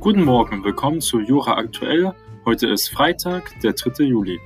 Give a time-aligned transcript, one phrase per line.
[0.00, 2.14] Guten Morgen willkommen zu Jura Aktuell.
[2.46, 4.04] Heute ist Freitag, der 3.
[4.04, 4.40] Juli.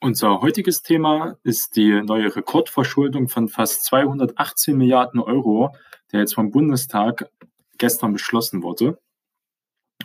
[0.00, 5.76] Unser heutiges Thema ist die neue Rekordverschuldung von fast 218 Milliarden Euro,
[6.10, 7.30] der jetzt vom Bundestag
[7.76, 8.98] gestern beschlossen wurde.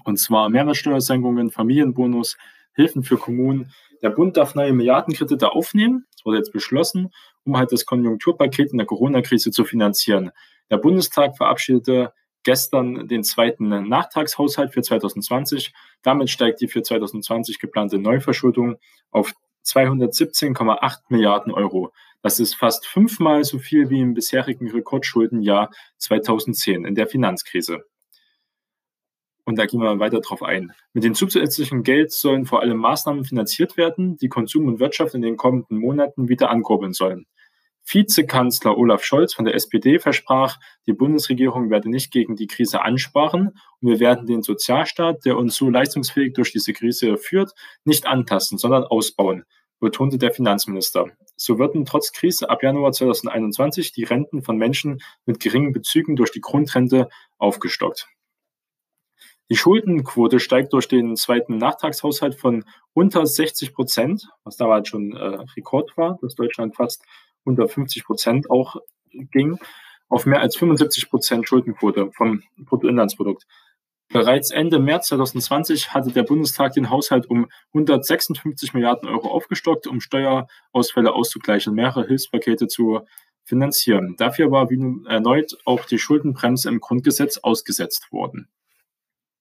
[0.03, 2.35] Und zwar Mehrwertsteuersenkungen, Familienbonus,
[2.73, 3.71] Hilfen für Kommunen.
[4.02, 7.13] Der Bund darf neue Milliardenkredite aufnehmen, das wurde jetzt beschlossen,
[7.45, 10.31] um halt das Konjunkturpaket in der Corona-Krise zu finanzieren.
[10.70, 12.13] Der Bundestag verabschiedete
[12.44, 15.73] gestern den zweiten Nachtragshaushalt für 2020.
[16.02, 18.77] Damit steigt die für 2020 geplante Neuverschuldung
[19.12, 19.34] auf
[19.66, 21.94] 217,8 Milliarden Euro.
[22.21, 27.84] Das ist fast fünfmal so viel wie im bisherigen Rekordschuldenjahr 2010 in der Finanzkrise.
[29.45, 30.71] Und da gehen wir weiter drauf ein.
[30.93, 35.21] Mit dem zusätzlichen Geld sollen vor allem Maßnahmen finanziert werden, die Konsum und Wirtschaft in
[35.21, 37.26] den kommenden Monaten wieder ankurbeln sollen.
[37.85, 43.57] Vizekanzler Olaf Scholz von der SPD versprach, die Bundesregierung werde nicht gegen die Krise ansparen
[43.81, 47.53] und wir werden den Sozialstaat, der uns so leistungsfähig durch diese Krise führt,
[47.84, 49.45] nicht antasten, sondern ausbauen,
[49.79, 51.12] betonte der Finanzminister.
[51.35, 56.31] So würden trotz Krise ab Januar 2021 die Renten von Menschen mit geringen Bezügen durch
[56.31, 58.07] die Grundrente aufgestockt.
[59.49, 65.38] Die Schuldenquote steigt durch den zweiten Nachtragshaushalt von unter 60 Prozent, was damals schon äh,
[65.56, 67.03] Rekord war, dass Deutschland fast
[67.44, 68.78] unter 50 Prozent auch
[69.12, 69.59] ging,
[70.09, 73.46] auf mehr als 75 Prozent Schuldenquote vom Bruttoinlandsprodukt.
[74.09, 80.02] Bereits Ende März 2020 hatte der Bundestag den Haushalt um 156 Milliarden Euro aufgestockt, um
[80.02, 83.02] Steuerausfälle auszugleichen mehrere Hilfspakete zu
[83.44, 84.16] finanzieren.
[84.18, 88.50] Dafür war wie nun erneut auch die Schuldenbremse im Grundgesetz ausgesetzt worden.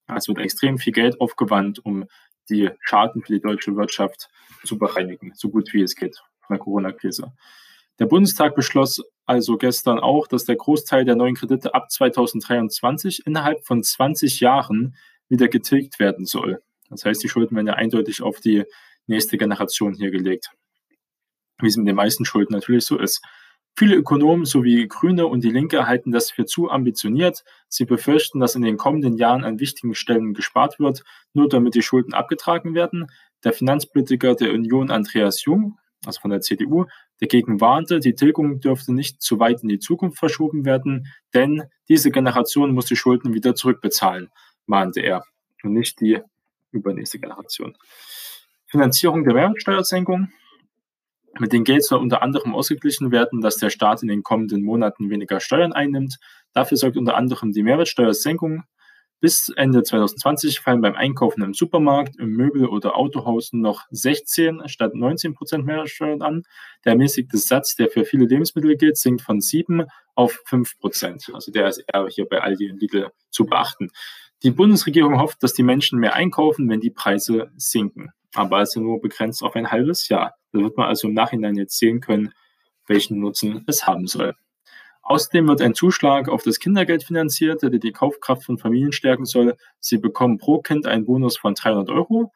[0.06, 2.06] Es wird extrem viel Geld aufgewandt, um
[2.48, 4.28] die Schaden für die deutsche Wirtschaft
[4.64, 7.32] zu bereinigen, so gut wie es geht von der Corona-Krise.
[8.02, 13.64] Der Bundestag beschloss also gestern auch, dass der Großteil der neuen Kredite ab 2023 innerhalb
[13.64, 14.96] von 20 Jahren
[15.28, 16.60] wieder getilgt werden soll.
[16.90, 18.64] Das heißt, die Schulden werden ja eindeutig auf die
[19.06, 20.50] nächste Generation hier gelegt.
[21.60, 23.22] Wie es mit den meisten Schulden natürlich so ist.
[23.76, 27.44] Viele Ökonomen sowie Grüne und die Linke halten das für zu ambitioniert.
[27.68, 31.04] Sie befürchten, dass in den kommenden Jahren an wichtigen Stellen gespart wird,
[31.34, 33.06] nur damit die Schulden abgetragen werden.
[33.44, 36.86] Der Finanzpolitiker der Union Andreas Jung also von der CDU,
[37.22, 42.10] dagegen warnte, die Tilgung dürfte nicht zu weit in die Zukunft verschoben werden, denn diese
[42.10, 44.30] Generation muss die Schulden wieder zurückbezahlen,
[44.66, 45.22] mahnte er,
[45.62, 46.18] und nicht die
[46.72, 47.78] übernächste Generation.
[48.66, 50.32] Finanzierung der Mehrwertsteuersenkung.
[51.38, 55.08] Mit dem Geld soll unter anderem ausgeglichen werden, dass der Staat in den kommenden Monaten
[55.08, 56.18] weniger Steuern einnimmt.
[56.52, 58.64] Dafür sorgt unter anderem die Mehrwertsteuersenkung
[59.22, 64.96] bis Ende 2020 fallen beim Einkaufen im Supermarkt, im Möbel- oder Autohaus noch 16 statt
[64.96, 66.42] 19 Prozent Mehrwertsteuer an.
[66.84, 71.30] Der ermäßigte Satz, der für viele Lebensmittel gilt, sinkt von 7 auf 5 Prozent.
[71.32, 73.90] Also der ist eher hier bei Aldi und Lidl zu beachten.
[74.42, 78.10] Die Bundesregierung hofft, dass die Menschen mehr einkaufen, wenn die Preise sinken.
[78.34, 80.34] Aber es ist nur begrenzt auf ein halbes Jahr.
[80.52, 82.34] Da wird man also im Nachhinein jetzt sehen können,
[82.88, 84.34] welchen Nutzen es haben soll.
[85.02, 89.56] Außerdem wird ein Zuschlag auf das Kindergeld finanziert, der die Kaufkraft von Familien stärken soll.
[89.80, 92.32] Sie bekommen pro Kind einen Bonus von 300 Euro.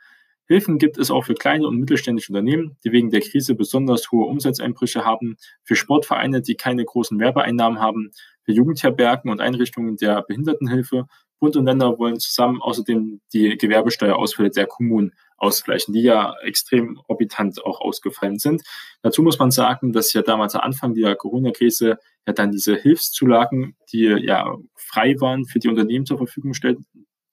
[0.49, 4.27] Hilfen gibt es auch für kleine und mittelständische Unternehmen, die wegen der Krise besonders hohe
[4.27, 8.11] Umsatzeinbrüche haben, für Sportvereine, die keine großen Werbeeinnahmen haben,
[8.43, 11.07] für Jugendherbergen und Einrichtungen der Behindertenhilfe.
[11.41, 17.65] Bund und Länder wollen zusammen außerdem die Gewerbesteuerausfälle der Kommunen ausgleichen, die ja extrem orbitant
[17.65, 18.63] auch ausgefallen sind.
[19.03, 23.77] Dazu muss man sagen, dass ja damals am Anfang der Corona-Krise ja dann diese Hilfszulagen,
[23.93, 26.87] die ja frei waren, für die Unternehmen zur Verfügung stellten,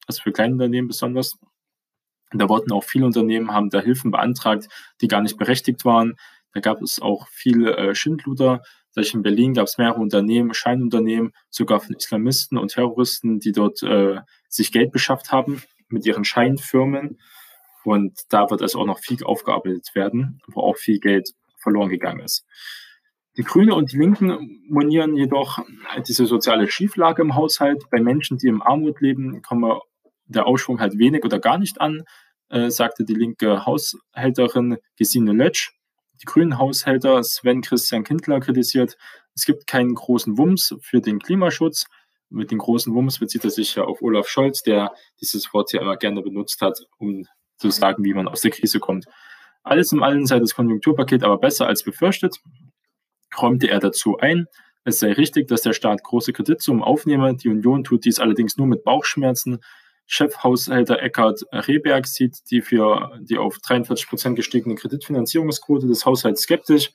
[0.08, 1.38] also für kleine Unternehmen besonders.
[2.31, 4.68] Und da wurden auch viele Unternehmen, haben da Hilfen beantragt,
[5.02, 6.16] die gar nicht berechtigt waren.
[6.54, 8.62] Da gab es auch viele äh, Schindluder.
[8.96, 14.20] In Berlin gab es mehrere Unternehmen, Scheinunternehmen, sogar von Islamisten und Terroristen, die dort äh,
[14.50, 17.18] sich Geld beschafft haben mit ihren Scheinfirmen
[17.84, 22.22] und da wird es auch noch viel aufgearbeitet werden, wo auch viel Geld verloren gegangen
[22.22, 22.45] ist.
[23.35, 25.59] Die Grüne und die Linken monieren jedoch
[26.07, 27.89] diese soziale Schieflage im Haushalt.
[27.89, 29.80] Bei Menschen, die im Armut leben, komme
[30.25, 32.03] der Aufschwung halt wenig oder gar nicht an,
[32.50, 35.71] äh, sagte die linke Haushälterin Gesine Lötsch.
[36.21, 38.97] Die grünen Haushälter Sven Christian Kindler kritisiert,
[39.35, 41.85] es gibt keinen großen Wumms für den Klimaschutz.
[42.30, 45.81] Mit den großen Wumms bezieht er sich ja auf Olaf Scholz, der dieses Wort ja
[45.81, 47.25] immer gerne benutzt hat, um
[47.57, 49.06] zu sagen, wie man aus der Krise kommt.
[49.63, 52.39] Alles in allem sei das Konjunkturpaket aber besser als befürchtet,
[53.41, 54.47] räumte er dazu ein.
[54.85, 57.35] Es sei richtig, dass der Staat große Kreditsummen aufnehme.
[57.35, 59.59] Die Union tut dies allerdings nur mit Bauchschmerzen.
[60.06, 66.91] Chefhaushälter Eckhard Rehberg sieht die für die auf 43 Prozent gestiegene Kreditfinanzierungsquote des Haushalts skeptisch.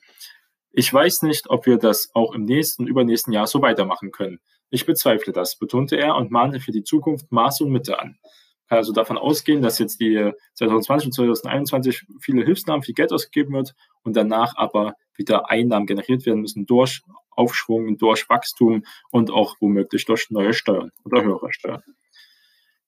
[0.71, 4.39] Ich weiß nicht, ob wir das auch im nächsten und übernächsten Jahr so weitermachen können.
[4.69, 8.19] Ich bezweifle das, betonte er und mahnte für die Zukunft Maß und Mitte an.
[8.67, 13.55] Kann also davon ausgehen, dass jetzt die 2020 und 2021 viele Hilfsnahmen, viel Geld ausgegeben
[13.55, 19.57] wird und danach aber wieder Einnahmen generiert werden müssen durch Aufschwung, durch Wachstum und auch
[19.59, 21.83] womöglich durch neue Steuern oder höhere Steuern.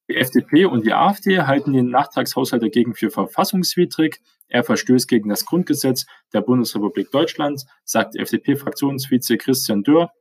[0.09, 4.19] Die FDP und die AfD halten den Nachtragshaushalt dagegen für verfassungswidrig.
[4.49, 10.11] Er verstößt gegen das Grundgesetz der Bundesrepublik Deutschland, sagt FDP-Fraktionsvize Christian Dürr.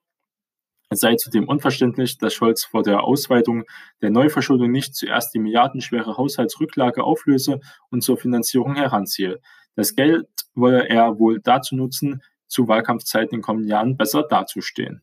[0.91, 3.65] Es sei zudem unverständlich, dass Scholz vor der Ausweitung
[4.03, 7.61] der Neuverschuldung nicht zuerst die milliardenschwere Haushaltsrücklage auflöse
[7.91, 9.41] und zur Finanzierung heranziehe.
[9.77, 15.03] Das Geld wolle er wohl dazu nutzen, zu Wahlkampfzeiten in den kommenden Jahren besser dazustehen.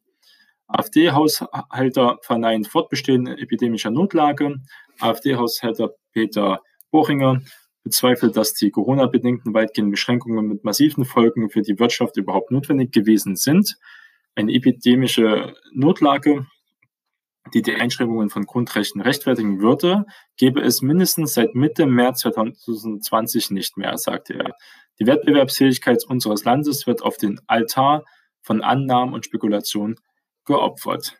[0.68, 4.58] AfD-Haushalter verneinen Fortbestehen epidemischer Notlage.
[5.00, 6.62] AfD-Haushälter Peter
[6.92, 7.42] Bochinger
[7.84, 13.38] bezweifelt, dass die Corona-bedingten weitgehenden Beschränkungen mit massiven Folgen für die Wirtschaft überhaupt notwendig gewesen
[13.38, 13.78] sind.
[14.36, 16.46] Eine epidemische Notlage,
[17.54, 20.06] die die Einschränkungen von Grundrechten rechtfertigen würde,
[20.38, 24.54] gäbe es mindestens seit Mitte März 2020 nicht mehr, sagte er.
[25.00, 28.06] Die Wettbewerbsfähigkeit unseres Landes wird auf den Altar
[28.42, 29.96] von Annahmen und Spekulationen
[30.46, 31.18] geopfert.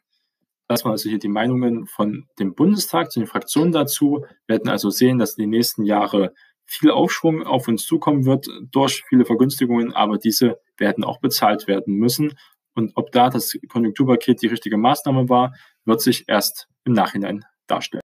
[0.68, 4.26] Das waren also hier die Meinungen von dem Bundestag zu den Fraktionen dazu.
[4.48, 6.30] Wir werden also sehen, dass in den nächsten Jahren
[6.66, 11.96] viel Aufschwung auf uns zukommen wird durch viele Vergünstigungen, aber diese werden auch bezahlt werden
[11.96, 12.38] müssen.
[12.74, 15.54] Und ob da das Konjunkturpaket die richtige Maßnahme war,
[15.88, 18.02] wird sich erst im Nachhinein darstellen.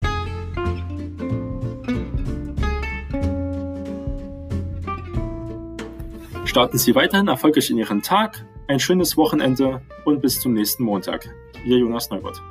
[6.45, 11.27] Starten Sie weiterhin erfolgreich in Ihren Tag, ein schönes Wochenende und bis zum nächsten Montag.
[11.65, 12.41] Ihr Jonas Neubert.